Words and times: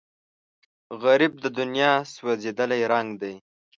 غریب 1.01 1.33
د 1.43 1.45
دنیا 1.57 1.91
سوځېدلی 2.13 2.81
رنګ 2.91 3.09
دی 3.21 3.35